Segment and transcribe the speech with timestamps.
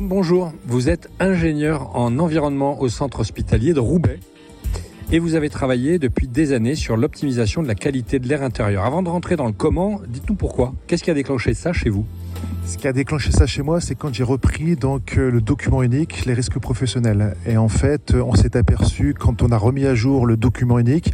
[0.00, 0.52] Bonjour.
[0.66, 4.20] Vous êtes ingénieur en environnement au centre hospitalier de Roubaix
[5.12, 8.84] et vous avez travaillé depuis des années sur l'optimisation de la qualité de l'air intérieur.
[8.84, 10.74] Avant de rentrer dans le comment, dites-nous pourquoi.
[10.86, 12.04] Qu'est-ce qui a déclenché ça chez vous?
[12.66, 16.24] Ce qui a déclenché ça chez moi, c'est quand j'ai repris euh, le document unique,
[16.26, 17.36] les risques professionnels.
[17.46, 21.12] Et en fait, on s'est aperçu quand on a remis à jour le document unique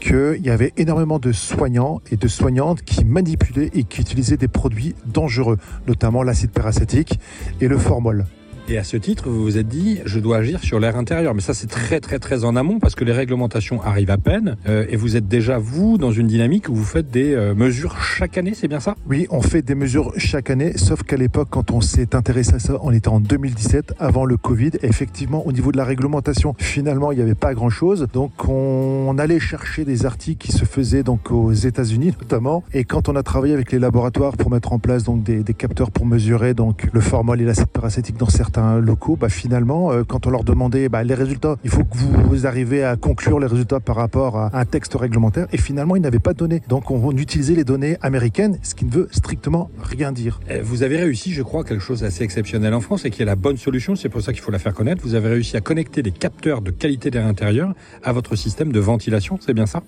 [0.00, 4.48] qu'il y avait énormément de soignants et de soignantes qui manipulaient et qui utilisaient des
[4.48, 7.20] produits dangereux, notamment l'acide paracétique
[7.60, 8.26] et le formol.
[8.70, 11.34] Et à ce titre, vous vous êtes dit, je dois agir sur l'air intérieur.
[11.34, 14.56] Mais ça, c'est très, très, très en amont parce que les réglementations arrivent à peine.
[14.68, 17.98] Euh, et vous êtes déjà, vous, dans une dynamique où vous faites des euh, mesures
[18.02, 18.94] chaque année, c'est bien ça?
[19.08, 20.76] Oui, on fait des mesures chaque année.
[20.76, 24.36] Sauf qu'à l'époque, quand on s'est intéressé à ça, on était en 2017, avant le
[24.36, 24.72] Covid.
[24.82, 28.06] effectivement, au niveau de la réglementation, finalement, il n'y avait pas grand-chose.
[28.12, 32.64] Donc, on allait chercher des articles qui se faisaient donc aux États-Unis, notamment.
[32.74, 35.90] Et quand on a travaillé avec les laboratoires pour mettre en place donc des, capteurs
[35.90, 40.26] pour mesurer donc le formol et l'acide paracétique dans certains locaux, bah, finalement, euh, quand
[40.26, 43.80] on leur demandait bah, les résultats, il faut que vous, arrivez à conclure les résultats
[43.80, 46.62] par rapport à un texte réglementaire, et finalement, ils n'avaient pas de données.
[46.68, 50.40] Donc, on utilisait les données américaines, ce qui ne veut strictement rien dire.
[50.48, 53.26] Eh, vous avez réussi, je crois, quelque chose d'assez exceptionnel en France et qui est
[53.26, 55.02] la bonne solution, c'est pour ça qu'il faut la faire connaître.
[55.02, 58.80] Vous avez réussi à connecter des capteurs de qualité d'air intérieur à votre système de
[58.80, 59.82] ventilation, c'est bien ça?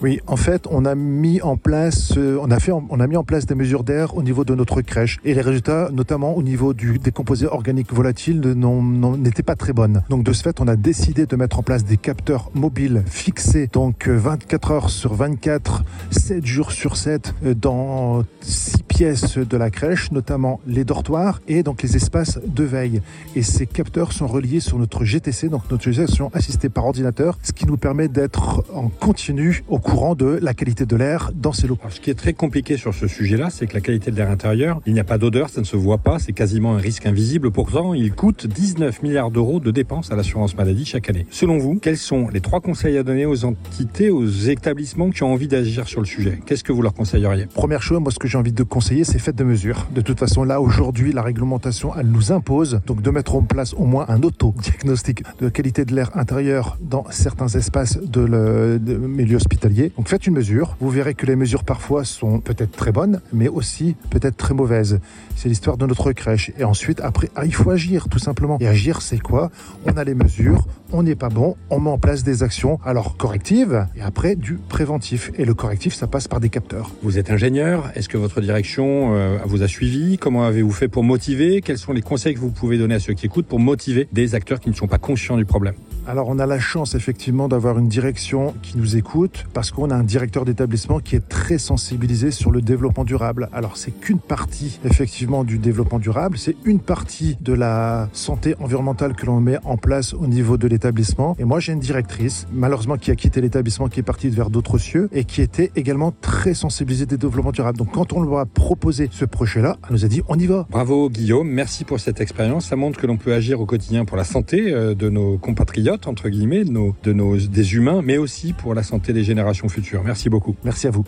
[0.00, 3.16] Oui, en fait, on a mis en place, euh, on a fait, on a mis
[3.16, 6.42] en place des mesures d'air au niveau de notre crèche et les résultats, notamment au
[6.44, 10.02] niveau du, des composés organiques volatiles, n'étaient pas très bonnes.
[10.08, 13.68] Donc de ce fait, on a décidé de mettre en place des capteurs mobiles fixés,
[13.70, 19.56] donc 24 euh, heures sur 24, 7 jours sur 7, euh, dans 6 pièces de
[19.56, 23.00] la crèche, notamment les dortoirs et donc les espaces de veille.
[23.36, 27.52] Et ces capteurs sont reliés sur notre GTC, donc notre gestion assistée par ordinateur, ce
[27.52, 31.68] qui nous permet d'être en continu au courant de la qualité de l'air dans ces
[31.68, 31.86] locaux.
[31.90, 34.80] ce qui est très compliqué sur ce sujet-là, c'est que la qualité de l'air intérieur,
[34.84, 37.52] il n'y a pas d'odeur, ça ne se voit pas, c'est quasiment un risque invisible.
[37.52, 41.24] Pourtant, il coûte 19 milliards d'euros de dépenses à l'assurance maladie chaque année.
[41.30, 45.32] Selon vous, quels sont les trois conseils à donner aux entités, aux établissements qui ont
[45.32, 46.40] envie d'agir sur le sujet?
[46.46, 47.46] Qu'est-ce que vous leur conseilleriez?
[47.46, 49.86] Première chose, moi, ce que j'ai envie de conseiller, c'est faites de mesures.
[49.94, 53.74] De toute façon, là, aujourd'hui, la réglementation, elle nous impose donc de mettre en place
[53.74, 58.96] au moins un auto-diagnostic de qualité de l'air intérieur dans certains espaces de, le, de
[58.96, 59.58] milieu hospitalier
[59.96, 60.76] donc faites une mesure.
[60.80, 65.00] Vous verrez que les mesures parfois sont peut-être très bonnes, mais aussi peut-être très mauvaises.
[65.36, 66.52] C'est l'histoire de notre crèche.
[66.58, 68.58] Et ensuite, après, ah, il faut agir tout simplement.
[68.60, 69.50] Et agir, c'est quoi?
[69.84, 73.16] On a les mesures, on n'est pas bon, on met en place des actions, alors
[73.16, 75.30] correctives, et après du préventif.
[75.36, 76.90] Et le correctif, ça passe par des capteurs.
[77.02, 80.18] Vous êtes ingénieur, est-ce que votre direction euh, vous a suivi?
[80.18, 81.60] Comment avez-vous fait pour motiver?
[81.60, 84.34] Quels sont les conseils que vous pouvez donner à ceux qui écoutent pour motiver des
[84.34, 85.74] acteurs qui ne sont pas conscients du problème?
[86.06, 89.94] Alors on a la chance effectivement d'avoir une direction qui nous écoute parce qu'on a
[89.94, 93.50] un directeur d'établissement qui est très sensibilisé sur le développement durable.
[93.52, 99.14] Alors c'est qu'une partie effectivement du développement durable, c'est une partie de la santé environnementale
[99.14, 101.36] que l'on met en place au niveau de l'établissement.
[101.38, 104.78] Et moi j'ai une directrice malheureusement qui a quitté l'établissement, qui est partie vers d'autres
[104.78, 107.76] cieux et qui était également très sensibilisée des développements durables.
[107.76, 110.66] Donc quand on leur a proposé ce projet-là, elle nous a dit on y va.
[110.68, 112.66] Bravo Guillaume, merci pour cette expérience.
[112.66, 116.06] Ça montre que l'on peut agir au quotidien pour la santé euh, de nos compatriotes
[116.06, 119.70] entre guillemets, de nos, de nos, des humains, mais aussi pour la santé des générations
[119.70, 120.02] futures.
[120.04, 120.54] Merci beaucoup.
[120.64, 121.06] Merci à vous.